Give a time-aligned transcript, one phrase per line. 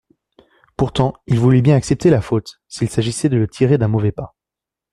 [0.77, 4.35] Pourtant, il voulait bien accepter la faute, s'il s'agissait de le tirer d'un mauvais pas.